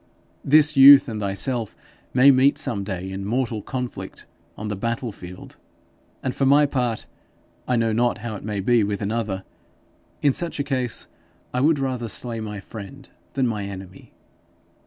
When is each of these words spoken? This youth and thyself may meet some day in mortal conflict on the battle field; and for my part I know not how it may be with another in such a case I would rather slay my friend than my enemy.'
This 0.43 0.75
youth 0.75 1.07
and 1.07 1.19
thyself 1.19 1.75
may 2.11 2.31
meet 2.31 2.57
some 2.57 2.83
day 2.83 3.11
in 3.11 3.23
mortal 3.23 3.61
conflict 3.61 4.25
on 4.57 4.67
the 4.67 4.75
battle 4.75 5.11
field; 5.11 5.57
and 6.23 6.33
for 6.33 6.47
my 6.47 6.65
part 6.65 7.05
I 7.67 7.75
know 7.75 7.93
not 7.93 8.17
how 8.17 8.35
it 8.35 8.43
may 8.43 8.61
be 8.61 8.83
with 8.83 9.03
another 9.03 9.43
in 10.23 10.33
such 10.33 10.59
a 10.59 10.63
case 10.63 11.07
I 11.53 11.61
would 11.61 11.77
rather 11.77 12.07
slay 12.09 12.39
my 12.39 12.59
friend 12.59 13.07
than 13.33 13.45
my 13.45 13.63
enemy.' 13.65 14.11